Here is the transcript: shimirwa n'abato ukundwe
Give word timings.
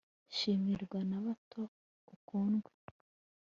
shimirwa 0.35 0.99
n'abato 1.09 1.61
ukundwe 2.15 2.69